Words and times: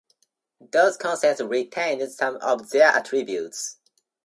Those 0.71 0.97
concepts 0.97 1.41
retained 1.41 2.11
some 2.11 2.37
of 2.37 2.71
their 2.71 2.87
attributes. 2.87 3.77